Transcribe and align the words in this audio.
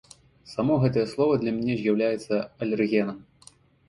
Само 0.51 0.77
гэтае 0.83 1.03
слова 1.11 1.33
для 1.43 1.51
мяне 1.57 1.75
з'яўляецца 1.81 2.39
алергенам. 2.67 3.21